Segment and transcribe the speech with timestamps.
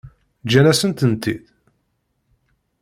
[0.45, 1.43] Ǧǧan-asen-tent-id?